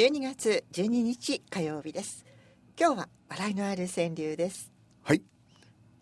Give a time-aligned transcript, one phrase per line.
[0.00, 2.24] 12月12日火曜日です。
[2.80, 4.72] 今日は笑いのある川柳です。
[5.02, 5.22] はい。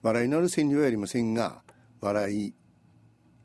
[0.02, 1.64] 笑いのある川柳はやりませんが
[2.00, 2.54] 笑い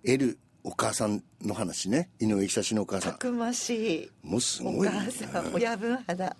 [0.06, 2.12] 得るお母さんの話ね。
[2.20, 3.12] 井上久志のお母さん。
[3.14, 4.12] たくましい。
[4.22, 6.36] もうすおごい、母さん親分肌。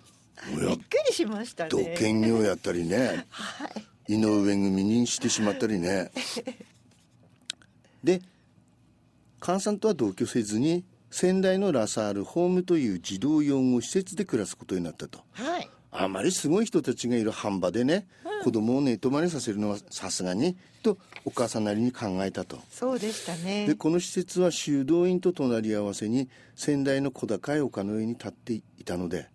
[0.56, 1.70] 親びっくりしましたね。
[1.70, 3.26] 土建業やったりね。
[3.30, 3.66] は
[4.06, 4.14] い。
[4.14, 6.12] 井上組にしてしまったりね。
[8.04, 8.22] で
[9.42, 10.84] 菅さんとは同居せずに
[11.14, 15.20] 仙台のラサールホームという児童養護施設で暮らすことになったと。
[15.34, 15.70] はい。
[15.92, 18.08] あまりすごい人たちがいる半場でね、
[18.42, 22.58] 子供を寝泊まりさせるのはさすがにとお母さんなりに考えたと。
[22.68, 23.64] そうでしたね。
[23.68, 29.28] でこの施設は修道院と隣り合わせに仙台の小高い丘の上に立っていたので、はい。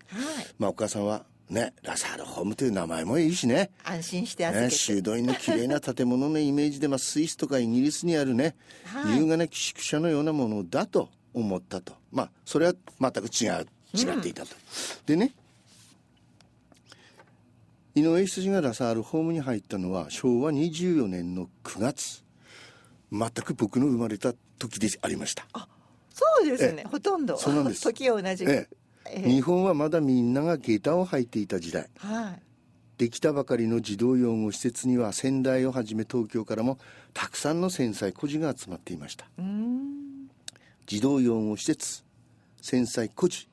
[0.57, 3.71] まあ、お母さんはねラサールホームという名前もいいしね。
[3.85, 9.17] 安心して預けね、て、修道院の綺麗な建物のイメージで、まあ、スイスとかイギリスにあるね、はい。
[9.17, 11.93] 優雅な寄宿舎のようなものだと思ったと。
[12.11, 13.67] まあそれは全く違う。
[13.91, 14.49] 違っていたと、
[15.07, 15.33] でね
[17.95, 22.23] 井上羊がラサールホームに入ったのは昭和24年の9月。
[23.11, 25.47] 全く僕の生まれた時でありました。
[26.13, 26.83] そうですね。
[26.85, 27.37] えほとんど。
[27.37, 27.81] そうなんです。
[27.89, 28.45] 時を同じ。
[28.45, 28.69] く、え。
[29.11, 31.89] え日本はまだみんなが下駄を履いていた時代。
[31.97, 32.41] はい。
[32.99, 36.77] できたばかりの児童養護施設には仙台をはじめ東京からも
[37.13, 39.25] たくさんの繊細孤児が集まっていました。
[39.37, 39.68] うーん
[40.89, 42.03] 児童養護施設
[42.63, 43.47] 繊細孤児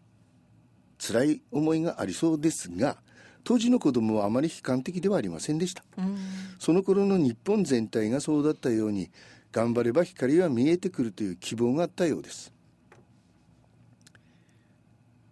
[0.98, 2.96] 辛い思いがありそうですが
[3.44, 5.84] 当時の子供はあまり悲観的ではありませんでした。
[5.98, 6.16] うん
[6.58, 9.10] その頃の日本全体がそうだったように
[9.52, 12.54] 頑張れば光は見えてくるという希望があったようです。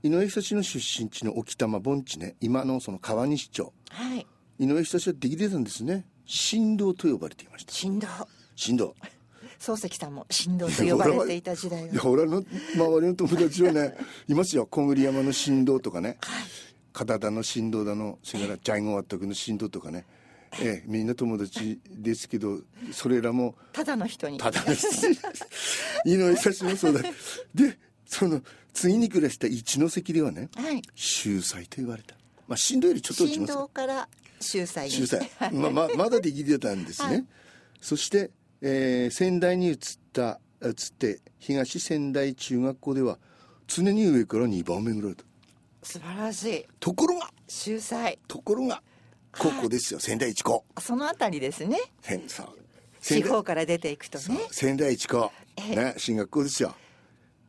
[0.02, 3.72] 井上久志の出身地の沖玉盆地ね今のその川西町。
[3.88, 4.26] はい。
[4.58, 6.04] 井上久志はできてたんですね。
[6.26, 7.72] 神道と呼ばれていました。
[7.72, 8.08] 振動
[8.62, 8.94] 神道
[9.58, 12.42] 漱石さんも振動と呼ばれていた時代いやが俺の
[12.74, 13.96] 周りの友達はね
[14.28, 14.66] いますよ。
[14.66, 16.18] 小栗山の神道とかね。
[16.92, 20.04] 片田の神道だのそれからジャイゴワットクの神道とかね。
[20.60, 22.60] ええみんな友達ですけど
[22.92, 24.38] それらもただの人に。
[24.38, 25.08] ただです
[26.04, 27.02] 井上久志もそうだ。
[27.54, 28.40] でその
[28.72, 30.82] 次に暮らした一関ではねはい。
[30.94, 32.14] 秀才と言われた。
[32.46, 33.54] まあ神道よりちょっと落ち振ます。
[33.54, 34.08] 動から
[34.40, 34.92] 秀才に。
[34.92, 35.30] 秀才。
[35.52, 37.26] まあまあまだできてたんですね、 はい。
[37.80, 38.30] そして、
[38.66, 39.76] えー仙台に移っ
[40.14, 43.18] た移って東仙台中学校では
[43.66, 45.22] 常に上から2番目ぐらいだ。
[45.82, 46.66] 素晴らしい。
[46.80, 48.18] ところが秀才。
[48.26, 48.82] ところが
[49.38, 51.78] ここですよ仙台一高そのあたりですね。
[53.02, 54.40] 地方から出ていくとね。
[54.50, 56.74] 仙台一高ね進学校ですよ。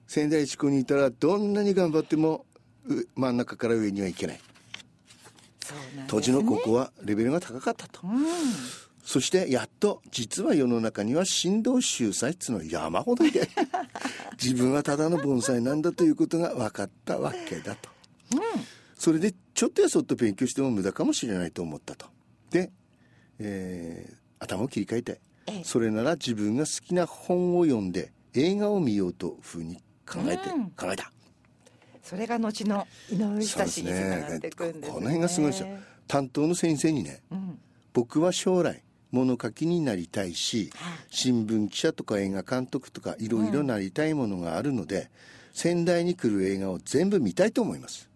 [0.07, 2.45] 仙台一高にいたらどんなに頑張っても
[2.89, 4.35] う真ん中から上にはいけない。
[4.35, 4.43] ね。
[6.09, 8.25] 当時の高校はレベルが高かったと、うん
[9.05, 13.47] そしてやっと実は世の中には振動秀才っつうのは山ほどいて
[14.41, 17.89] 自分はただの盆栽なんだということが分かったわけだと、
[18.97, 22.07] それでちょっとやそっと勉強しても無駄かもしれないと思ったと。
[22.49, 22.71] で、
[23.39, 25.63] えー頭を切り替えてええ。
[25.63, 30.69] それなら自分が好きな本を読んで映画を見ようとふうに考えて、うん。
[30.71, 31.11] 考えた。
[32.03, 34.87] それが後の井上久志につながっていくんですね。
[34.87, 35.67] この辺がすごいですよ。
[36.07, 37.59] 担当の先生にねうん。
[37.93, 38.83] 僕は将来
[39.15, 40.97] 物書きになりたいしはい。
[41.09, 45.09] 新聞記者とか映画監督とかいろいろなりたいものがあるので、
[45.53, 48.09] 仙台に来る映画を全部見たいと思います。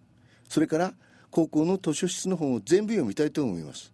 [0.49, 0.93] それから
[1.31, 3.93] 高校の図書室の本を全部読みたいと思います。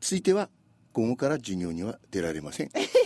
[0.00, 0.48] ついては
[0.92, 2.70] 午後から授業には出られません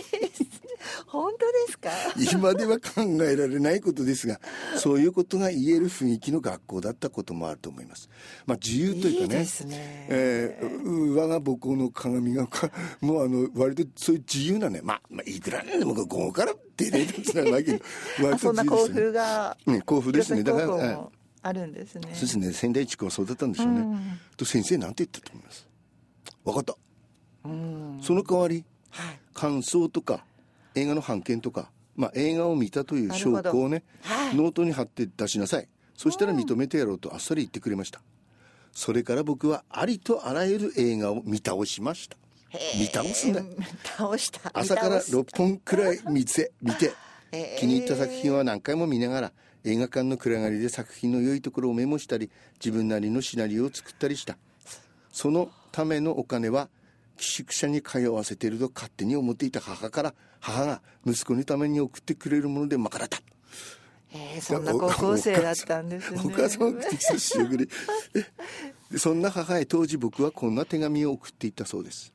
[1.07, 1.89] 本当ですか？
[2.37, 4.39] 今では考えられないことですが
[4.77, 8.09] そういうことが言える雰囲気の学校だったこともあると思います。
[8.45, 10.07] まあ自由というかねいね。
[10.09, 12.71] えーう我が母校の鏡がか
[13.01, 17.79] もうあの割とそういう自由なねまあ、まあ、いくらなんでも午後から出れるってのはないけど
[18.23, 19.01] 割あそんな興自由ですね。
[19.01, 20.43] 奮がうん興奮ですね。
[20.43, 21.09] だから
[21.41, 22.01] あるんですね。
[22.13, 22.51] そうですね。
[22.53, 24.19] 仙台地区はそうだったんでしょうね、うん。
[24.35, 25.65] と先生なんて言ったと思います。
[26.43, 26.75] 分かった。
[27.45, 27.99] うん。
[28.01, 29.19] その代わりはい。
[29.33, 30.25] 感想とか
[30.75, 34.35] 映画の版権とか、まあ、映画を見たという証拠をね、はい。
[34.35, 35.67] ノートに貼って出しなさい。
[35.95, 38.01] そしたら認めてやろうとあっさり言ってくれました。
[38.71, 42.17] それから僕はありとあらゆる映画を見倒しました。
[42.79, 43.45] 見倒すんだよ
[43.83, 44.49] 倒した。
[44.53, 45.17] 朝から見倒す。
[45.17, 46.93] 6本くらい見て見て。
[47.59, 49.31] 気に入った作品は何回も見ながら
[49.63, 54.37] 映画館の暗がりで作品の良いところをメモしたり自分なりのシナリオを作ったりした。
[55.11, 56.69] そのためのお金は
[57.19, 63.19] 寄宿舎に通わせていると勝手に思っていた母から母が息子のために送ってくれるものでまからった。
[64.11, 66.21] えー、そんな高校生だったんですね。
[66.23, 67.69] お母さんは送ってきた仕送り。
[68.91, 72.13] でそんな母へ当時僕はこんな手紙を送っていったそうです。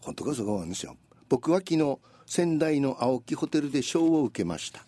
[0.00, 0.96] 本当かそうかなんですよ。
[1.28, 4.84] 僕は昨日仙台の青木ホテルで賞を受けました。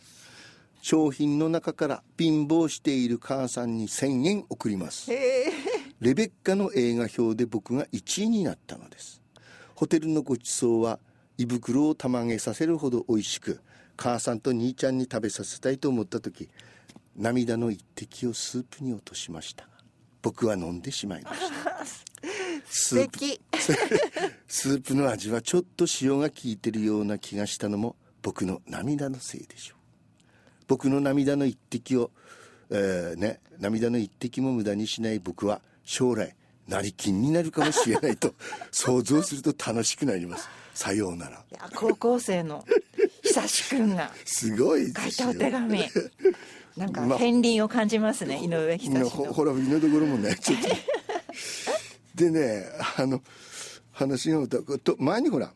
[0.83, 5.11] 商品の中から貧乏している母さんに1000円送ります
[6.01, 9.21] レベッカの映画表で僕が1位になったのです。
[9.75, 11.01] ホテルのごちそうは
[11.39, 13.61] 胃袋をたまげさせるほど美味しく
[13.97, 16.49] 母さんと兄ちゃんに食べさせたいと思った時
[17.17, 19.69] 涙の一滴をスープに落としました。
[20.23, 21.85] 僕は飲んでしまいました。
[22.71, 23.19] スープ。
[24.47, 29.79] スープの味はちょっと塩が効いてるような気がしたのも僕の涙のせいでしょう。
[30.69, 32.11] 僕の涙の一滴を、
[32.71, 36.37] えー、ね、涙の一滴も無駄にしない僕は将来
[36.69, 38.35] 成金になるかもしれないと
[38.71, 40.47] 想像すると楽しくなります。
[40.75, 41.45] さようなら。
[41.75, 42.65] 高校生の
[43.23, 45.83] 久しくんがすごい書いたお手紙。
[46.77, 50.69] なんか片鱗を感じますね、ま、井上久志ほら井上ところもね ちょっと。
[52.15, 53.23] でねあの
[53.91, 55.53] 話がと前にほら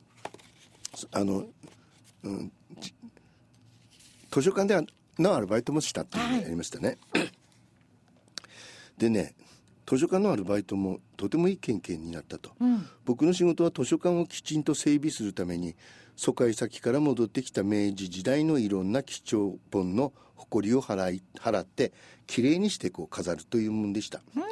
[1.13, 1.47] あの、
[2.25, 2.53] うん、
[4.33, 7.31] 図書館でのアルバイトもしたっていうのがありましたね、はい、
[8.99, 9.35] でね
[9.93, 15.77] 図書館のアルバイトもとてもいい経験になったと、うん、僕の仕事は図書館をきちんと整備するために
[16.17, 21.93] 疎開先から戻ってきた明治時代のいろんな貴重本の埃を払い払って
[22.27, 24.43] きれいにしてこう飾るというものでした、うん、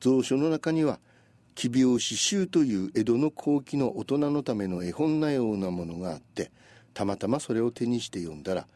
[0.00, 0.98] 蔵書の中には
[1.54, 6.50] 「奇病詩集」という江戸の後期の大人のための絵本なようなものがあって
[6.92, 8.66] たまたまそれを手にして読んだら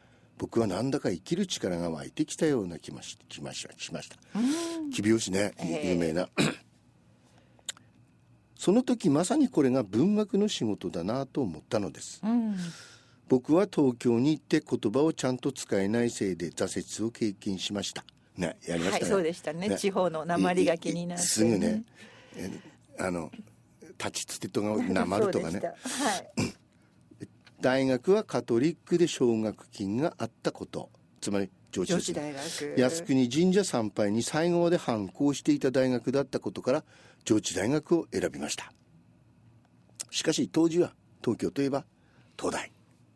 [0.42, 4.16] 僕はなんだか生きる力が湧いてきたような気まし気まししました。
[4.92, 5.54] 奇病詩ね、
[5.84, 6.28] 有名な。
[8.58, 12.20] その時まさにこれが文学の仕事だなと思ったのです。
[12.24, 12.56] うん
[13.28, 18.04] 僕は東京に行って言葉をちゃんと使えないせいで挫折を経験しました。
[18.36, 19.00] ね、やりましたね。
[19.04, 19.68] はい、そうでしたね。
[19.68, 21.84] ね地方の鉛が気になって、ね、すぐね、
[22.98, 23.30] あの
[23.96, 25.60] 立ちつてとがなまるとかね。
[25.60, 26.52] はい。
[27.62, 30.90] 大学はカトリックで奨学金があったこと。
[31.20, 32.74] つまり上智大学。
[32.76, 36.84] 靖国神社参拝に最後まで反抗していた大学だったことから
[37.24, 38.72] 上智大学を選びました。
[40.10, 40.92] しかし当時は
[41.22, 41.84] 東京といえば
[42.36, 42.72] 東大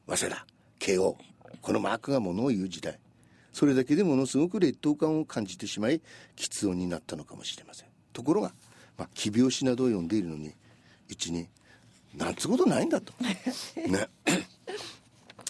[0.07, 0.47] 早稲田
[0.79, 1.19] 慶応
[1.61, 3.01] このマークがものを言う時代。
[3.53, 6.01] それだけでものすごく劣等感を感じてしまい
[6.37, 7.89] 喫音になったのかもしれません。
[8.13, 8.53] ところが、
[8.97, 10.55] まあ、奇病詩などを読んでいるのに
[11.09, 11.49] 一に
[12.17, 13.13] なんつうことないんだと。
[13.23, 14.09] ね。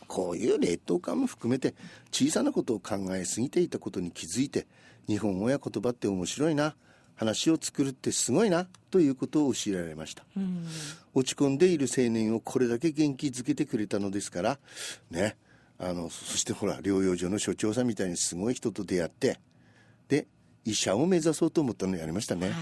[0.07, 1.75] こういう劣等感も含めて
[2.11, 4.67] 小さなことを考えすぎていたことに気づいて
[5.09, 6.77] 日本語や言葉って面白いな。
[7.17, 8.69] 話を作るってすごいな。
[8.91, 10.25] ということを教えられました、
[11.15, 14.59] 落ち込んでいる青年をこれだけ元気づけてくれたのですから
[15.11, 15.37] ね。
[15.79, 19.39] あのそしてほら療養所の所長さんみたいにすごい人と出会って
[20.09, 20.27] で
[20.65, 22.55] 医者を目指そうと思ったのやりましたね、はい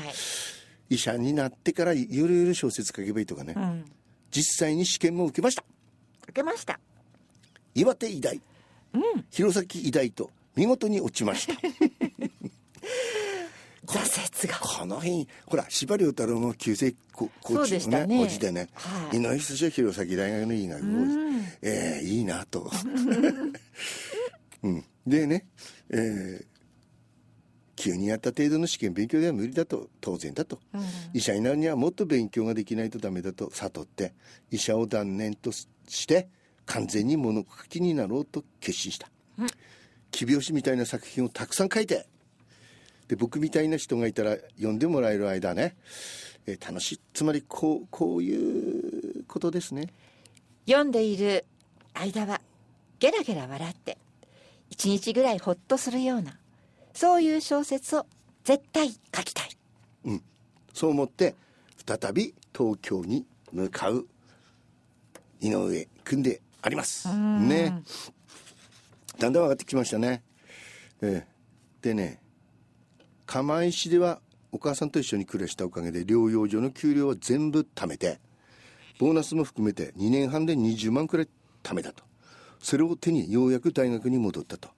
[0.91, 3.85] 医者になってからゆるゆる小説書けばいいとかね、うん、
[4.31, 5.65] 実際に試験も受けました。
[6.25, 6.79] 受けました。
[7.75, 8.41] 岩手医大、
[8.93, 11.55] うん、弘前医大と見事に落ちました。
[13.87, 14.59] 挫折が。
[14.59, 22.71] この辺ほら司馬太郎の旧世コーチのねおじでね、はい、井上久志は弘前大学の医学部、うん、えー、いいなと、
[24.63, 25.47] うん、 でね、
[25.91, 26.45] えー、
[27.85, 30.83] 急にやった程度の試験勉強では無理だと当然だと、うん、
[31.13, 34.15] 医者になるにはもっと勉強ができないとダメだと悟って
[34.51, 35.67] 医者を断念とし
[36.07, 36.29] て
[36.65, 39.47] 完全に物書きになろうと決心した、うん、
[40.11, 42.07] 奇拍子みたいな作品をたくさん書いて
[43.09, 45.77] で僕みたいな人がいたら読んでもらえる間ね、
[46.47, 47.01] えー、楽しい。
[47.13, 49.89] つまりこうこういうことですね。
[50.67, 51.45] 読んでいる
[51.93, 52.41] 間は
[52.99, 53.99] ゲラゲラ笑って
[54.71, 56.39] 一日ぐらいほっとするような
[56.95, 58.07] そういう小説を
[58.45, 59.51] 絶対書きたい、
[60.05, 60.23] うん、
[60.73, 61.35] そう思って
[61.87, 64.07] 再び東京に向かう
[65.41, 67.09] 井上君であります。
[67.09, 67.83] ね。
[69.19, 70.23] だんだん分かってきましたね、
[71.03, 72.21] えー、でね
[73.27, 74.21] 釜石では
[74.51, 78.19] お母さんと一緒に暮らしたおかげで療養所の給料は全部貯めて
[78.99, 81.29] ボーナスも含めて2年半で20万くらい
[81.63, 82.03] 貯めたと。
[82.61, 84.71] それを手にようやく大学に戻ったと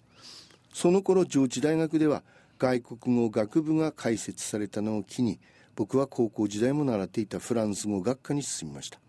[0.77, 2.23] その頃上智大学では
[2.59, 5.41] 外国語学部が開設されたのを機に
[5.75, 9.01] 僕は高校時代も習っていたフランス語学科に進みました。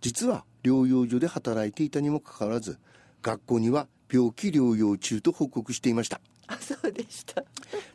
[0.00, 2.80] 実は療養所で働いていたにもかかわらず
[3.22, 6.20] 学校には病気療養中と報告していました。
[6.48, 7.44] あそうでした。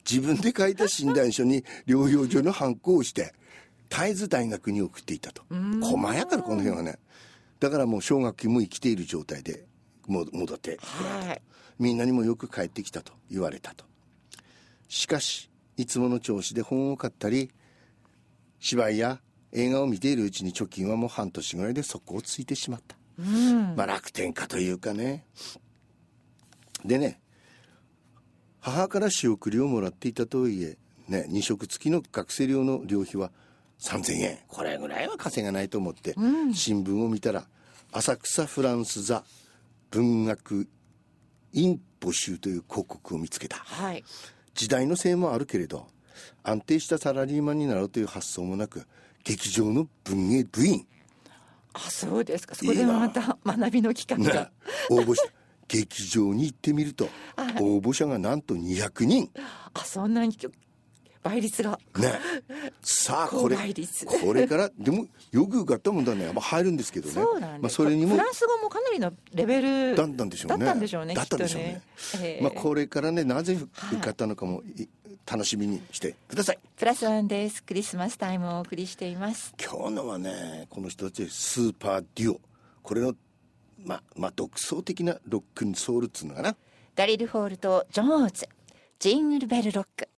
[0.10, 3.34] 自分で書いた診断書に療養所の反抗をして
[3.90, 5.44] 絶えず大学に送っていたと。
[5.82, 7.00] 細やからこの辺はね。
[7.60, 9.66] だからもう奨学金も生きている状態で
[10.08, 11.42] 戻ってはい。
[11.80, 13.86] みんなにもよく帰ってきたと言われたと。
[14.88, 17.50] しかしいつもの調子で本を買ったり
[18.60, 19.20] 芝居や
[19.52, 25.26] 映画を見ているうちに貯金はもう半年ぐらいで底をついてしまった、うん、まあ楽天家というかね。
[26.86, 27.20] でね
[28.60, 30.78] 母から仕送りをもらっていたとはいえ、
[31.08, 33.32] ね、2食付きの学生寮の寮費は
[33.80, 34.40] 3000円。
[34.48, 36.14] これぐらいは稼がないと思って、
[36.54, 37.46] 新聞を見たら
[37.92, 39.24] 浅草フランス座
[39.92, 40.68] 文学
[41.54, 43.58] 院募集という広告を見つけた。
[43.58, 44.04] はい。
[44.54, 45.88] 時代のせいもあるけれど
[46.44, 48.86] 安定したサラリーマンになろうという発想もなく
[49.24, 50.86] 劇場の文芸部員。
[51.74, 52.56] あそうですか。
[52.56, 54.30] そこでまた学びの機会ね。
[54.30, 54.52] が、
[54.90, 55.32] 応募した
[55.68, 57.08] 劇場に行ってみると、
[57.62, 59.30] 応募者がなんと200人。
[59.74, 60.38] あそんなに
[61.24, 61.80] 倍率が。
[61.98, 62.20] ね
[62.84, 66.26] さあこれこれからでもよく受かったもんだね。
[66.26, 67.14] やっぱ入るんですけどね。
[67.14, 70.66] そうなんです、まあ、それにもフランス語もかなりのレベルだったんでしょうね。
[70.66, 71.82] だったんでしょうねだったんでしょうね。
[72.42, 73.58] まあ、これからねなぜ
[73.92, 74.88] 受かったのかもい
[75.32, 76.60] 楽しみにしてください。
[76.76, 77.62] プラスワンです。
[77.62, 79.54] クリスマスタイムをお送りしています。
[79.64, 82.42] 今日のはねこの人たちスーパーデュオ。
[82.82, 83.14] これの
[83.86, 86.56] まあまあ独創的なロックンソウルっつうのかな。
[86.96, 88.50] ダリル・ホールとジョーツ。
[89.00, 90.08] ジングルベル・ロック